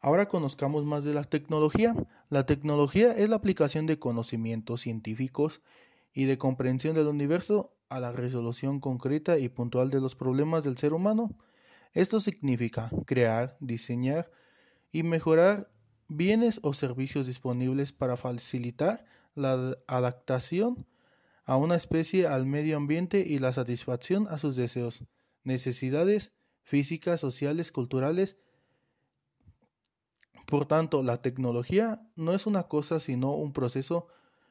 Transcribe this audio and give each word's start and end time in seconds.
Ahora 0.00 0.28
conozcamos 0.28 0.84
más 0.84 1.04
de 1.04 1.14
la 1.14 1.24
tecnología. 1.24 1.94
La 2.28 2.46
tecnología 2.46 3.12
es 3.12 3.28
la 3.28 3.36
aplicación 3.36 3.86
de 3.86 3.98
conocimientos 3.98 4.82
científicos 4.82 5.60
y 6.12 6.24
de 6.24 6.38
comprensión 6.38 6.94
del 6.94 7.08
universo 7.08 7.74
a 7.88 8.00
la 8.00 8.12
resolución 8.12 8.80
concreta 8.80 9.38
y 9.38 9.48
puntual 9.48 9.90
de 9.90 10.00
los 10.00 10.14
problemas 10.14 10.62
del 10.64 10.76
ser 10.76 10.92
humano. 10.92 11.36
Esto 11.94 12.20
significa 12.20 12.90
crear, 13.06 13.56
diseñar 13.60 14.30
y 14.92 15.02
mejorar 15.02 15.70
bienes 16.06 16.60
o 16.62 16.74
servicios 16.74 17.26
disponibles 17.26 17.92
para 17.92 18.16
facilitar 18.16 19.04
la 19.34 19.76
adaptación 19.86 20.86
a 21.44 21.56
una 21.56 21.76
especie 21.76 22.26
al 22.26 22.46
medio 22.46 22.76
ambiente 22.76 23.24
y 23.26 23.38
la 23.38 23.52
satisfacción 23.52 24.28
a 24.28 24.38
sus 24.38 24.54
deseos, 24.54 25.04
necesidades 25.44 26.32
físicas, 26.62 27.20
sociales, 27.20 27.72
culturales. 27.72 28.36
Por 30.48 30.64
tanto, 30.64 31.02
la 31.02 31.20
tecnología 31.20 32.00
no 32.16 32.32
es 32.32 32.46
una 32.46 32.68
cosa 32.68 33.00
sino 33.00 33.34
un 33.34 33.52
proceso, 33.52 34.08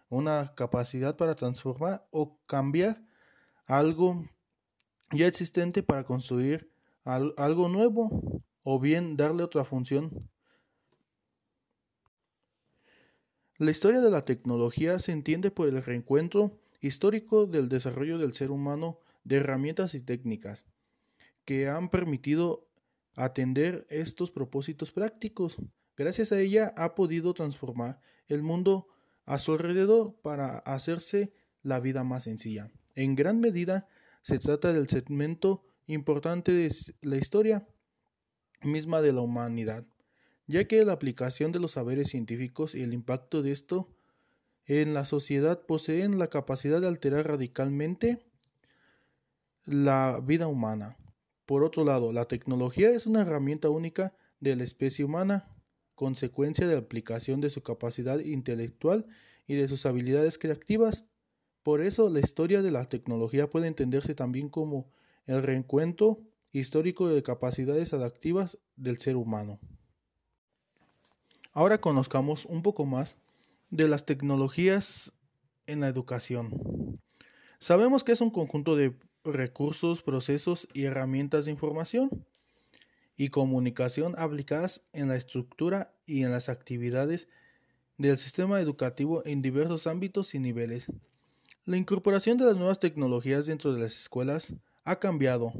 una 0.09 0.53
capacidad 0.53 1.17
para 1.17 1.33
transformar 1.33 2.07
o 2.11 2.37
cambiar 2.45 3.01
algo 3.65 4.23
ya 5.11 5.25
existente 5.25 5.81
para 5.81 6.03
construir 6.03 6.71
algo 7.03 7.67
nuevo 7.67 8.43
o 8.61 8.79
bien 8.79 9.17
darle 9.17 9.41
otra 9.41 9.65
función. 9.65 10.29
La 13.57 13.71
historia 13.71 13.99
de 13.99 14.11
la 14.11 14.23
tecnología 14.23 14.99
se 14.99 15.13
entiende 15.13 15.49
por 15.49 15.67
el 15.67 15.81
reencuentro 15.81 16.59
histórico 16.79 17.47
del 17.47 17.69
desarrollo 17.69 18.19
del 18.19 18.35
ser 18.35 18.51
humano 18.51 18.99
de 19.23 19.37
herramientas 19.37 19.95
y 19.95 20.03
técnicas 20.03 20.63
que 21.43 21.67
han 21.67 21.89
permitido 21.89 22.67
atender 23.15 23.87
estos 23.89 24.29
propósitos 24.29 24.91
prácticos. 24.91 25.57
Gracias 25.97 26.31
a 26.31 26.39
ella 26.39 26.73
ha 26.77 26.93
podido 26.93 27.33
transformar 27.33 27.99
el 28.27 28.43
mundo 28.43 28.87
a 29.25 29.39
su 29.39 29.53
alrededor 29.53 30.15
para 30.21 30.59
hacerse 30.59 31.33
la 31.63 31.79
vida 31.79 32.03
más 32.03 32.23
sencilla. 32.23 32.71
En 32.95 33.15
gran 33.15 33.39
medida 33.39 33.87
se 34.21 34.37
trata 34.37 34.73
del 34.73 34.87
segmento 34.87 35.65
importante 35.87 36.51
de 36.51 36.71
la 37.01 37.17
historia 37.17 37.67
misma 38.61 39.01
de 39.01 39.11
la 39.11 39.21
humanidad, 39.21 39.85
ya 40.45 40.67
que 40.67 40.85
la 40.85 40.93
aplicación 40.93 41.51
de 41.51 41.59
los 41.59 41.71
saberes 41.71 42.09
científicos 42.09 42.75
y 42.75 42.83
el 42.83 42.93
impacto 42.93 43.41
de 43.41 43.51
esto 43.51 43.89
en 44.65 44.93
la 44.93 45.05
sociedad 45.05 45.65
poseen 45.65 46.19
la 46.19 46.29
capacidad 46.29 46.79
de 46.79 46.87
alterar 46.87 47.27
radicalmente 47.27 48.23
la 49.63 50.21
vida 50.23 50.47
humana. 50.47 50.97
Por 51.45 51.63
otro 51.63 51.83
lado, 51.85 52.11
la 52.11 52.25
tecnología 52.25 52.91
es 52.91 53.07
una 53.07 53.21
herramienta 53.21 53.69
única 53.69 54.13
de 54.39 54.55
la 54.55 54.63
especie 54.63 55.05
humana, 55.05 55.56
consecuencia 55.97 56.67
de 56.67 56.75
la 56.75 56.81
aplicación 56.81 57.41
de 57.41 57.49
su 57.49 57.63
capacidad 57.63 58.19
intelectual 58.19 59.07
y 59.47 59.55
de 59.55 59.67
sus 59.67 59.87
habilidades 59.87 60.37
creativas. 60.37 61.05
Por 61.63 61.81
eso, 61.81 62.11
la 62.11 62.19
historia 62.19 62.61
de 62.61 62.69
la 62.69 62.85
tecnología 62.85 63.49
puede 63.49 63.65
entenderse 63.65 64.13
también 64.13 64.47
como 64.47 64.91
el 65.25 65.41
reencuentro 65.41 66.19
histórico 66.51 67.09
de 67.09 67.23
capacidades 67.23 67.93
adaptivas 67.93 68.59
del 68.75 68.99
ser 68.99 69.15
humano. 69.15 69.59
Ahora 71.51 71.81
conozcamos 71.81 72.45
un 72.45 72.61
poco 72.61 72.85
más 72.85 73.17
de 73.71 73.87
las 73.87 74.05
tecnologías 74.05 75.13
en 75.65 75.79
la 75.79 75.87
educación. 75.87 77.01
Sabemos 77.57 78.03
que 78.03 78.11
es 78.11 78.21
un 78.21 78.29
conjunto 78.29 78.75
de 78.75 78.95
recursos, 79.23 80.03
procesos 80.03 80.67
y 80.75 80.83
herramientas 80.83 81.45
de 81.45 81.51
información 81.51 82.11
y 83.17 83.29
comunicación 83.29 84.13
aplicadas 84.17 84.83
en 84.93 85.09
la 85.09 85.15
estructura 85.15 85.93
y 86.05 86.23
en 86.23 86.31
las 86.31 86.49
actividades 86.49 87.27
del 87.97 88.17
sistema 88.17 88.61
educativo 88.61 89.23
en 89.25 89.41
diversos 89.41 89.87
ámbitos 89.87 90.35
y 90.35 90.39
niveles. 90.39 90.87
La 91.65 91.77
incorporación 91.77 92.37
de 92.37 92.45
las 92.45 92.55
nuevas 92.55 92.79
tecnologías 92.79 93.47
dentro 93.47 93.73
de 93.73 93.81
las 93.81 93.99
escuelas 93.99 94.53
ha 94.83 94.99
cambiado 94.99 95.51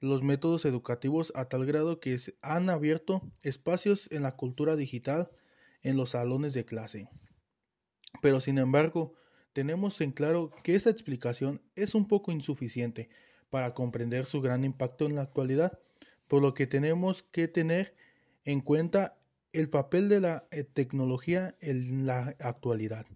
los 0.00 0.22
métodos 0.22 0.64
educativos 0.64 1.32
a 1.34 1.46
tal 1.46 1.66
grado 1.66 2.00
que 2.00 2.18
han 2.42 2.70
abierto 2.70 3.22
espacios 3.42 4.10
en 4.10 4.22
la 4.22 4.36
cultura 4.36 4.74
digital 4.74 5.30
en 5.82 5.96
los 5.96 6.10
salones 6.10 6.54
de 6.54 6.64
clase. 6.64 7.08
Pero 8.22 8.40
sin 8.40 8.58
embargo, 8.58 9.14
tenemos 9.52 10.00
en 10.00 10.12
claro 10.12 10.50
que 10.62 10.74
esta 10.74 10.90
explicación 10.90 11.62
es 11.76 11.94
un 11.94 12.08
poco 12.08 12.32
insuficiente 12.32 13.08
para 13.50 13.74
comprender 13.74 14.26
su 14.26 14.40
gran 14.40 14.64
impacto 14.64 15.06
en 15.06 15.14
la 15.14 15.22
actualidad, 15.22 15.78
por 16.28 16.42
lo 16.42 16.54
que 16.54 16.66
tenemos 16.66 17.22
que 17.22 17.48
tener 17.48 17.94
en 18.44 18.60
cuenta 18.60 19.16
el 19.52 19.68
papel 19.68 20.08
de 20.08 20.20
la 20.20 20.46
eh, 20.50 20.64
tecnología 20.64 21.56
en 21.60 22.06
la 22.06 22.36
actualidad. 22.40 23.06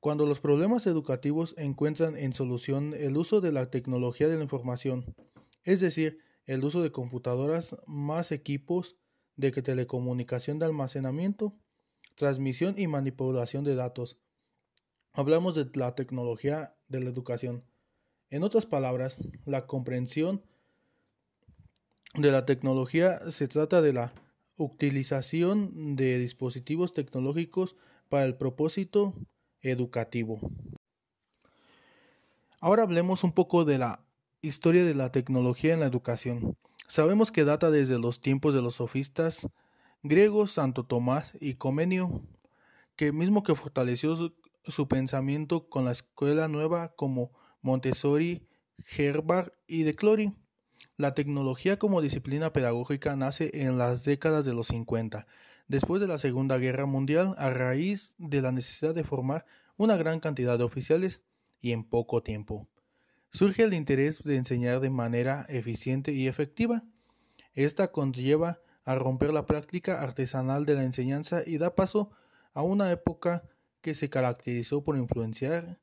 Cuando 0.00 0.26
los 0.26 0.40
problemas 0.40 0.86
educativos 0.86 1.54
encuentran 1.58 2.16
en 2.16 2.32
solución 2.32 2.94
el 2.94 3.16
uso 3.16 3.40
de 3.40 3.50
la 3.50 3.70
tecnología 3.70 4.28
de 4.28 4.36
la 4.36 4.44
información, 4.44 5.14
es 5.64 5.80
decir, 5.80 6.20
el 6.46 6.64
uso 6.64 6.82
de 6.82 6.92
computadoras 6.92 7.76
más 7.86 8.30
equipos 8.30 8.96
de 9.36 9.50
telecomunicación 9.50 10.58
de 10.58 10.66
almacenamiento, 10.66 11.54
transmisión 12.14 12.74
y 12.78 12.86
manipulación 12.86 13.64
de 13.64 13.74
datos. 13.74 14.18
Hablamos 15.12 15.54
de 15.54 15.68
la 15.74 15.94
tecnología 15.94 16.74
de 16.88 17.00
la 17.00 17.10
educación. 17.10 17.64
En 18.30 18.44
otras 18.44 18.66
palabras, 18.66 19.18
la 19.46 19.66
comprensión 19.66 20.42
de 22.22 22.32
la 22.32 22.46
tecnología 22.46 23.20
se 23.30 23.48
trata 23.48 23.82
de 23.82 23.92
la 23.92 24.12
utilización 24.56 25.96
de 25.96 26.18
dispositivos 26.18 26.92
tecnológicos 26.92 27.76
para 28.08 28.24
el 28.24 28.34
propósito 28.34 29.14
educativo. 29.60 30.40
Ahora 32.60 32.82
hablemos 32.82 33.22
un 33.22 33.32
poco 33.32 33.64
de 33.64 33.78
la 33.78 34.04
historia 34.42 34.84
de 34.84 34.94
la 34.94 35.12
tecnología 35.12 35.72
en 35.72 35.80
la 35.80 35.86
educación. 35.86 36.56
Sabemos 36.86 37.30
que 37.30 37.44
data 37.44 37.70
desde 37.70 37.98
los 37.98 38.20
tiempos 38.20 38.54
de 38.54 38.62
los 38.62 38.76
sofistas 38.76 39.48
griegos 40.02 40.52
Santo 40.52 40.84
Tomás 40.84 41.36
y 41.40 41.54
Comenio, 41.54 42.22
que 42.96 43.12
mismo 43.12 43.42
que 43.42 43.54
fortaleció 43.54 44.16
su, 44.16 44.88
pensamiento 44.88 45.68
con 45.68 45.84
la 45.84 45.92
escuela 45.92 46.48
nueva 46.48 46.94
como 46.96 47.30
Montessori, 47.62 48.46
Herbart 48.96 49.52
y 49.66 49.82
de 49.82 49.94
Clory. 49.94 50.32
La 50.96 51.14
tecnología 51.14 51.78
como 51.78 52.00
disciplina 52.00 52.52
pedagógica 52.52 53.16
nace 53.16 53.50
en 53.52 53.78
las 53.78 54.04
décadas 54.04 54.44
de 54.44 54.54
los 54.54 54.68
50 54.68 55.26
después 55.68 56.00
de 56.00 56.08
la 56.08 56.18
Segunda 56.18 56.58
Guerra 56.58 56.86
Mundial 56.86 57.34
a 57.38 57.50
raíz 57.50 58.14
de 58.18 58.42
la 58.42 58.52
necesidad 58.52 58.94
de 58.94 59.04
formar 59.04 59.46
una 59.76 59.96
gran 59.96 60.18
cantidad 60.18 60.58
de 60.58 60.64
oficiales 60.64 61.22
y 61.60 61.72
en 61.72 61.84
poco 61.84 62.22
tiempo. 62.22 62.66
Surge 63.30 63.62
el 63.62 63.74
interés 63.74 64.22
de 64.24 64.36
enseñar 64.36 64.80
de 64.80 64.90
manera 64.90 65.44
eficiente 65.48 66.12
y 66.12 66.26
efectiva. 66.26 66.82
Esta 67.52 67.92
conlleva 67.92 68.60
a 68.84 68.94
romper 68.94 69.32
la 69.32 69.46
práctica 69.46 70.02
artesanal 70.02 70.64
de 70.64 70.74
la 70.74 70.84
enseñanza 70.84 71.42
y 71.46 71.58
da 71.58 71.74
paso 71.74 72.10
a 72.54 72.62
una 72.62 72.90
época 72.90 73.44
que 73.82 73.94
se 73.94 74.08
caracterizó 74.08 74.82
por 74.82 74.96
influenciar 74.96 75.78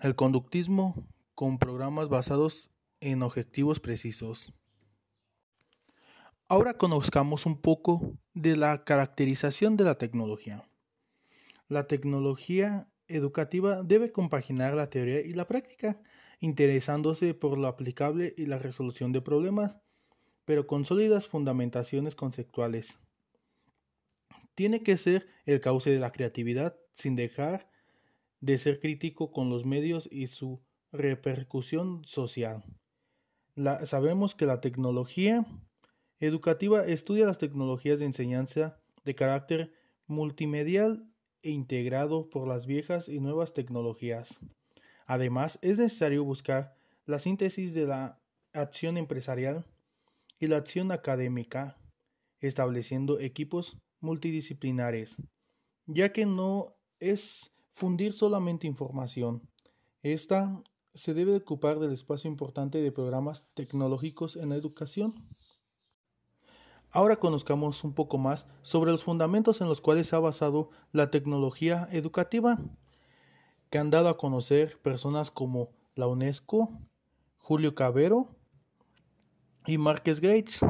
el 0.00 0.16
conductismo 0.16 1.06
con 1.34 1.58
programas 1.58 2.08
basados 2.08 2.70
en 3.00 3.22
objetivos 3.22 3.80
precisos. 3.80 4.52
Ahora 6.48 6.74
conozcamos 6.74 7.46
un 7.46 7.60
poco 7.60 8.18
de 8.34 8.56
la 8.56 8.84
caracterización 8.84 9.76
de 9.76 9.84
la 9.84 9.96
tecnología. 9.96 10.68
La 11.68 11.86
tecnología 11.86 12.88
educativa 13.06 13.82
debe 13.82 14.10
compaginar 14.10 14.74
la 14.74 14.90
teoría 14.90 15.20
y 15.20 15.30
la 15.30 15.46
práctica, 15.46 16.00
interesándose 16.40 17.34
por 17.34 17.56
lo 17.58 17.68
aplicable 17.68 18.34
y 18.36 18.46
la 18.46 18.58
resolución 18.58 19.12
de 19.12 19.20
problemas, 19.20 19.76
pero 20.44 20.66
con 20.66 20.84
sólidas 20.84 21.28
fundamentaciones 21.28 22.16
conceptuales. 22.16 22.98
Tiene 24.56 24.82
que 24.82 24.96
ser 24.96 25.28
el 25.46 25.60
cauce 25.60 25.90
de 25.90 26.00
la 26.00 26.12
creatividad 26.12 26.76
sin 26.92 27.14
dejar 27.14 27.70
de 28.40 28.58
ser 28.58 28.80
crítico 28.80 29.30
con 29.30 29.50
los 29.50 29.64
medios 29.64 30.08
y 30.10 30.26
su 30.26 30.60
repercusión 30.92 32.04
social. 32.04 32.64
Sabemos 33.84 34.34
que 34.34 34.46
la 34.46 34.60
tecnología 34.60 35.46
educativa 36.18 36.84
estudia 36.86 37.26
las 37.26 37.38
tecnologías 37.38 37.98
de 37.98 38.06
enseñanza 38.06 38.78
de 39.04 39.14
carácter 39.14 39.72
multimedial 40.06 41.10
e 41.42 41.50
integrado 41.50 42.28
por 42.28 42.46
las 42.46 42.66
viejas 42.66 43.08
y 43.08 43.20
nuevas 43.20 43.54
tecnologías. 43.54 44.40
Además, 45.06 45.58
es 45.62 45.78
necesario 45.78 46.24
buscar 46.24 46.76
la 47.06 47.18
síntesis 47.18 47.74
de 47.74 47.86
la 47.86 48.20
acción 48.52 48.96
empresarial 48.96 49.66
y 50.38 50.46
la 50.46 50.58
acción 50.58 50.92
académica, 50.92 51.78
estableciendo 52.40 53.18
equipos 53.20 53.78
multidisciplinares, 54.00 55.16
ya 55.86 56.12
que 56.12 56.26
no 56.26 56.76
es 56.98 57.52
fundir 57.72 58.12
solamente 58.12 58.66
información. 58.66 59.42
Esta 60.02 60.62
se 60.94 61.14
debe 61.14 61.36
ocupar 61.36 61.78
del 61.78 61.92
espacio 61.92 62.30
importante 62.30 62.82
de 62.82 62.92
programas 62.92 63.46
tecnológicos 63.54 64.36
en 64.36 64.50
la 64.50 64.56
educación. 64.56 65.14
Ahora 66.90 67.16
conozcamos 67.16 67.84
un 67.84 67.94
poco 67.94 68.18
más 68.18 68.46
sobre 68.62 68.90
los 68.90 69.04
fundamentos 69.04 69.60
en 69.60 69.68
los 69.68 69.80
cuales 69.80 70.08
se 70.08 70.16
ha 70.16 70.18
basado 70.18 70.70
la 70.90 71.10
tecnología 71.10 71.88
educativa, 71.92 72.58
que 73.70 73.78
han 73.78 73.90
dado 73.90 74.08
a 74.08 74.16
conocer 74.16 74.80
personas 74.82 75.30
como 75.30 75.70
la 75.94 76.08
UNESCO, 76.08 76.68
Julio 77.38 77.76
Cabero 77.76 78.34
y 79.66 79.78
Márquez 79.78 80.20
Grates. 80.20 80.60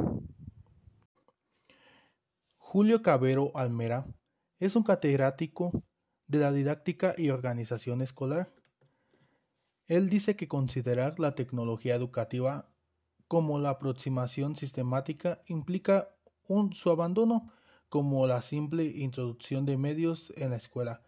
Julio 2.58 3.02
Cabero 3.02 3.50
Almera 3.54 4.06
es 4.58 4.76
un 4.76 4.82
catedrático 4.82 5.82
de 6.26 6.38
la 6.38 6.52
didáctica 6.52 7.14
y 7.16 7.30
organización 7.30 8.02
escolar. 8.02 8.52
Él 9.90 10.08
dice 10.08 10.36
que 10.36 10.46
considerar 10.46 11.18
la 11.18 11.34
tecnología 11.34 11.96
educativa 11.96 12.70
como 13.26 13.58
la 13.58 13.70
aproximación 13.70 14.54
sistemática 14.54 15.42
implica 15.46 16.14
un, 16.46 16.72
su 16.74 16.90
abandono 16.90 17.52
como 17.88 18.24
la 18.28 18.40
simple 18.40 18.84
introducción 18.84 19.66
de 19.66 19.76
medios 19.76 20.32
en 20.36 20.50
la 20.50 20.56
escuela 20.58 21.02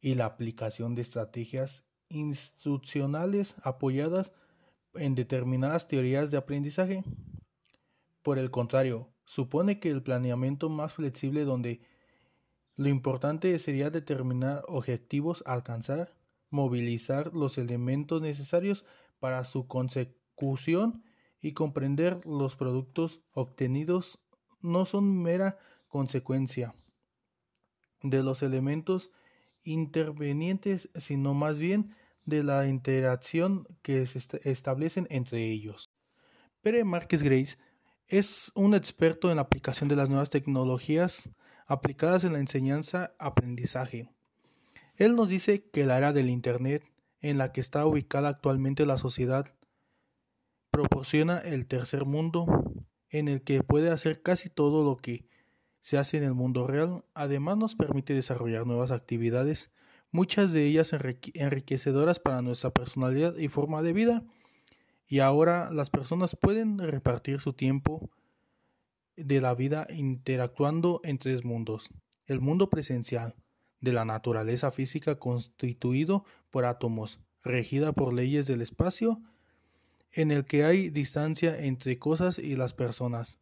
y 0.00 0.14
la 0.14 0.24
aplicación 0.24 0.94
de 0.94 1.02
estrategias 1.02 1.84
institucionales 2.08 3.56
apoyadas 3.62 4.32
en 4.94 5.14
determinadas 5.14 5.86
teorías 5.86 6.30
de 6.30 6.38
aprendizaje. 6.38 7.04
Por 8.22 8.38
el 8.38 8.50
contrario, 8.50 9.10
supone 9.26 9.80
que 9.80 9.90
el 9.90 10.02
planeamiento 10.02 10.70
más 10.70 10.94
flexible 10.94 11.44
donde 11.44 11.82
lo 12.74 12.88
importante 12.88 13.58
sería 13.58 13.90
determinar 13.90 14.64
objetivos 14.66 15.42
a 15.44 15.52
alcanzar, 15.52 16.17
movilizar 16.50 17.34
los 17.34 17.58
elementos 17.58 18.22
necesarios 18.22 18.84
para 19.18 19.44
su 19.44 19.66
consecución 19.66 21.04
y 21.40 21.52
comprender 21.52 22.24
los 22.26 22.56
productos 22.56 23.20
obtenidos 23.32 24.20
no 24.60 24.84
son 24.84 25.22
mera 25.22 25.58
consecuencia 25.88 26.74
de 28.02 28.22
los 28.22 28.42
elementos 28.42 29.10
intervenientes, 29.62 30.90
sino 30.94 31.34
más 31.34 31.58
bien 31.58 31.94
de 32.24 32.42
la 32.42 32.66
interacción 32.66 33.66
que 33.82 34.06
se 34.06 34.20
establecen 34.44 35.06
entre 35.10 35.44
ellos. 35.50 35.90
Pere 36.60 36.84
Márquez 36.84 37.22
Grace 37.22 37.56
es 38.06 38.50
un 38.54 38.74
experto 38.74 39.30
en 39.30 39.36
la 39.36 39.42
aplicación 39.42 39.88
de 39.88 39.96
las 39.96 40.08
nuevas 40.08 40.30
tecnologías 40.30 41.30
aplicadas 41.66 42.24
en 42.24 42.32
la 42.32 42.40
enseñanza-aprendizaje. 42.40 44.10
Él 44.98 45.16
nos 45.16 45.30
dice 45.30 45.62
que 45.70 45.86
la 45.86 45.96
era 45.96 46.12
del 46.12 46.28
Internet, 46.28 46.84
en 47.20 47.38
la 47.38 47.52
que 47.52 47.60
está 47.60 47.86
ubicada 47.86 48.28
actualmente 48.28 48.84
la 48.84 48.98
sociedad, 48.98 49.54
proporciona 50.70 51.38
el 51.38 51.66
tercer 51.66 52.04
mundo, 52.04 52.46
en 53.08 53.28
el 53.28 53.42
que 53.42 53.62
puede 53.62 53.90
hacer 53.90 54.22
casi 54.22 54.50
todo 54.50 54.84
lo 54.84 54.96
que 54.96 55.26
se 55.80 55.96
hace 55.96 56.18
en 56.18 56.24
el 56.24 56.34
mundo 56.34 56.66
real. 56.66 57.04
Además 57.14 57.56
nos 57.56 57.76
permite 57.76 58.12
desarrollar 58.12 58.66
nuevas 58.66 58.90
actividades 58.90 59.70
muchas 60.10 60.52
de 60.52 60.64
ellas 60.64 60.92
enriquecedoras 61.34 62.18
para 62.18 62.42
nuestra 62.42 62.70
personalidad 62.70 63.36
y 63.36 63.48
forma 63.48 63.82
de 63.82 63.92
vida. 63.92 64.24
Y 65.06 65.20
ahora 65.20 65.70
las 65.70 65.90
personas 65.90 66.36
pueden 66.36 66.78
repartir 66.78 67.40
su 67.40 67.52
tiempo 67.52 68.10
de 69.16 69.40
la 69.40 69.54
vida 69.54 69.86
interactuando 69.90 71.00
en 71.04 71.18
tres 71.18 71.44
mundos. 71.44 71.90
El 72.26 72.40
mundo 72.40 72.68
presencial, 72.68 73.34
de 73.80 73.92
la 73.92 74.04
naturaleza 74.04 74.70
física 74.70 75.18
constituido 75.18 76.24
por 76.50 76.64
átomos, 76.64 77.20
regida 77.42 77.92
por 77.92 78.12
leyes 78.12 78.46
del 78.46 78.62
espacio, 78.62 79.20
en 80.12 80.30
el 80.30 80.44
que 80.44 80.64
hay 80.64 80.90
distancia 80.90 81.58
entre 81.58 81.98
cosas 81.98 82.38
y 82.38 82.56
las 82.56 82.74
personas. 82.74 83.38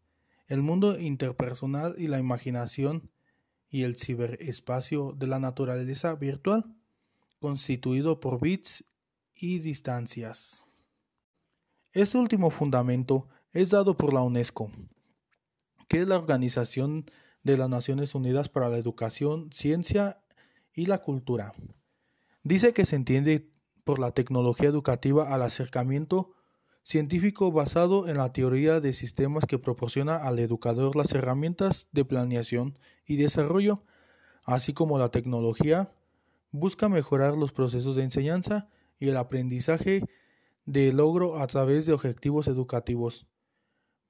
El 0.47 0.63
mundo 0.63 0.99
interpersonal 0.99 1.95
y 1.99 2.07
la 2.07 2.19
imaginación, 2.19 3.11
y 3.69 3.83
el 3.83 3.97
ciberespacio 3.97 5.13
de 5.17 5.27
la 5.27 5.41
naturaleza 5.41 6.15
virtual, 6.15 6.65
constituido 7.41 8.21
por 8.21 8.41
bits 8.41 8.85
y 9.35 9.59
distancias. 9.59 10.65
Este 11.93 12.17
último 12.19 12.51
fundamento 12.51 13.29
es 13.53 13.71
dado 13.71 13.97
por 13.97 14.13
la 14.13 14.23
UNESCO, 14.23 14.71
que 15.89 16.01
es 16.01 16.09
la 16.09 16.17
Organización 16.17 17.07
de 17.43 17.57
las 17.57 17.69
Naciones 17.69 18.15
Unidas 18.15 18.49
para 18.49 18.69
la 18.69 18.77
Educación, 18.77 19.51
Ciencia 19.53 20.21
y 20.77 20.87
la 20.87 20.99
Cultura. 20.99 21.53
Dice 22.45 22.73
que 22.73 22.85
se 22.85 22.95
entiende 22.95 23.51
por 23.83 23.99
la 23.99 24.13
tecnología 24.13 24.69
educativa 24.69 25.35
al 25.35 25.43
acercamiento 25.43 26.35
científico 26.85 27.51
basado 27.51 28.07
en 28.07 28.19
la 28.19 28.33
teoría 28.33 28.79
de 28.79 28.93
sistemas 28.93 29.47
que 29.47 29.59
proporciona 29.59 30.19
al 30.19 30.39
educador 30.39 30.95
las 30.95 31.13
herramientas 31.13 31.89
de 31.91 32.05
planeación 32.05 32.79
y 33.05 33.17
desarrollo, 33.17 33.83
así 34.45 34.73
como 34.73 34.97
la 34.99 35.09
tecnología, 35.09 35.91
busca 36.53 36.89
mejorar 36.89 37.37
los 37.37 37.53
procesos 37.53 37.97
de 37.97 38.05
enseñanza 38.05 38.69
y 39.01 39.09
el 39.09 39.17
aprendizaje 39.17 40.05
de 40.65 40.93
logro 40.93 41.39
a 41.39 41.47
través 41.49 41.87
de 41.87 41.93
objetivos 41.93 42.47
educativos, 42.47 43.27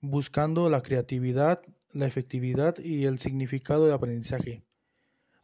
buscando 0.00 0.68
la 0.68 0.82
creatividad, 0.82 1.62
la 1.92 2.06
efectividad 2.06 2.76
y 2.78 3.06
el 3.06 3.18
significado 3.18 3.86
de 3.86 3.94
aprendizaje. 3.94 4.65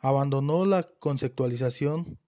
Abandonó 0.03 0.67
la 0.67 0.83
conceptualización 0.99 2.19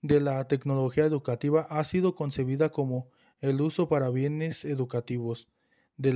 de 0.00 0.20
la 0.20 0.46
tecnología 0.46 1.04
educativa 1.04 1.66
ha 1.68 1.82
sido 1.82 2.14
concebida 2.14 2.70
como 2.70 3.10
el 3.40 3.60
uso 3.60 3.88
para 3.88 4.10
bienes 4.10 4.64
educativos 4.64 5.48
de, 5.96 6.12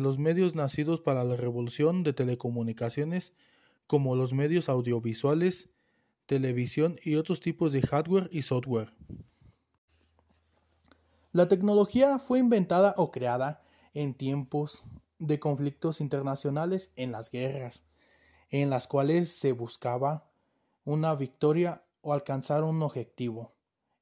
los 0.00 0.18
medios 0.18 0.54
nacidos 0.54 1.00
para 1.00 1.24
la 1.24 1.34
revolución 1.34 2.04
de 2.04 2.12
telecomunicaciones 2.12 3.32
como 3.88 4.14
los 4.14 4.32
medios 4.32 4.68
audiovisuales, 4.68 5.68
televisión 6.26 6.96
y 7.02 7.16
otros 7.16 7.40
tipos 7.40 7.72
de 7.72 7.82
hardware 7.82 8.28
y 8.30 8.42
software. 8.42 8.92
La 11.32 11.48
tecnología 11.48 12.20
fue 12.20 12.38
inventada 12.38 12.94
o 12.96 13.10
creada 13.10 13.62
en 13.94 14.14
tiempos 14.14 14.86
de 15.18 15.40
conflictos 15.40 16.00
internacionales 16.00 16.92
en 16.94 17.10
las 17.10 17.32
guerras, 17.32 17.84
en 18.50 18.70
las 18.70 18.86
cuales 18.86 19.30
se 19.30 19.52
buscaba 19.52 20.30
una 20.84 21.14
victoria 21.14 21.84
o 22.00 22.12
alcanzar 22.12 22.64
un 22.64 22.82
objetivo 22.82 23.58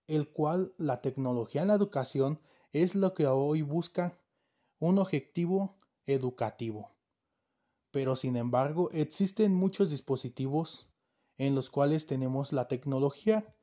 el 0.06 0.28
cual 0.28 0.72
la 0.78 1.00
tecnología 1.00 1.62
en 1.62 1.68
la 1.68 1.74
educación 1.74 2.40
es 2.72 2.94
lo 2.94 3.14
que 3.14 3.26
hoy 3.26 3.62
busca 3.62 4.18
un 4.78 4.98
objetivo 4.98 5.78
educativo. 6.06 6.94
Pero 7.90 8.14
sin 8.14 8.36
embargo 8.36 8.90
existen 8.92 9.54
muchos 9.54 9.90
dispositivos 9.90 10.88
en 11.38 11.54
los 11.54 11.70
cuales 11.70 12.06
tenemos 12.06 12.52
la 12.52 12.68
tecnología 12.68 13.54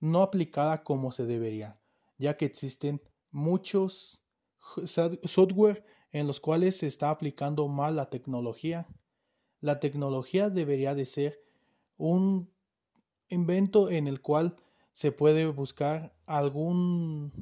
no 0.00 0.22
aplicada 0.22 0.84
como 0.84 1.10
se 1.10 1.26
debería, 1.26 1.80
ya 2.16 2.36
que 2.36 2.44
existen 2.44 3.02
muchos 3.30 4.22
software 5.24 5.84
en 6.10 6.26
los 6.26 6.40
cuales 6.40 6.76
se 6.76 6.86
está 6.86 7.10
aplicando 7.10 7.68
mal 7.68 7.96
la 7.96 8.08
tecnología. 8.08 8.86
La 9.60 9.80
tecnología 9.80 10.50
debería 10.50 10.94
de 10.94 11.04
ser 11.04 11.42
un 11.96 12.50
invento 13.28 13.90
en 13.90 14.06
el 14.06 14.20
cual 14.20 14.56
se 14.92 15.12
puede 15.12 15.46
buscar 15.46 16.14
algún, 16.26 17.32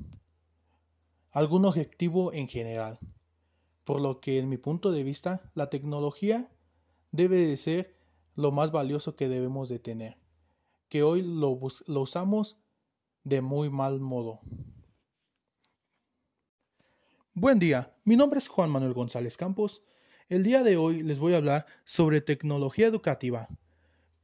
algún 1.30 1.64
objetivo 1.64 2.32
en 2.32 2.48
general. 2.48 2.98
Por 3.84 4.00
lo 4.00 4.20
que 4.20 4.38
en 4.38 4.48
mi 4.48 4.56
punto 4.56 4.90
de 4.90 5.02
vista, 5.02 5.50
la 5.54 5.70
tecnología 5.70 6.50
debe 7.12 7.46
de 7.46 7.56
ser 7.56 7.96
lo 8.34 8.52
más 8.52 8.72
valioso 8.72 9.16
que 9.16 9.28
debemos 9.28 9.68
de 9.68 9.78
tener, 9.78 10.18
que 10.88 11.02
hoy 11.02 11.22
lo, 11.22 11.58
lo 11.86 12.00
usamos 12.00 12.58
de 13.24 13.40
muy 13.40 13.70
mal 13.70 14.00
modo. 14.00 14.40
Buen 17.32 17.58
día, 17.58 17.94
mi 18.04 18.16
nombre 18.16 18.38
es 18.38 18.48
Juan 18.48 18.70
Manuel 18.70 18.94
González 18.94 19.36
Campos. 19.36 19.82
El 20.28 20.42
día 20.42 20.64
de 20.64 20.76
hoy 20.76 21.04
les 21.04 21.20
voy 21.20 21.34
a 21.34 21.36
hablar 21.36 21.66
sobre 21.84 22.20
tecnología 22.20 22.88
educativa. 22.88 23.48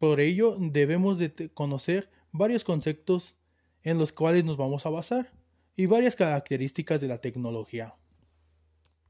Por 0.01 0.19
ello 0.19 0.57
debemos 0.59 1.19
de 1.19 1.51
conocer 1.55 2.11
varios 2.33 2.65
conceptos 2.65 3.37
en 3.85 3.99
los 3.99 4.13
cuales 4.13 4.45
nos 4.45 4.57
vamos 4.57 4.85
a 4.85 4.91
basar 4.91 5.31
y 5.77 5.87
varias 5.87 6.17
características 6.17 7.01
de 7.01 7.07
la 7.07 7.19
tecnología. 7.19 7.95